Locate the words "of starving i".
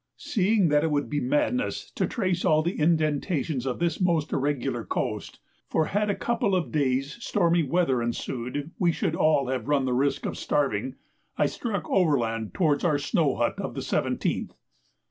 10.25-11.45